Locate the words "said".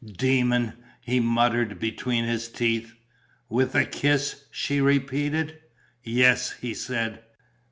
6.73-7.19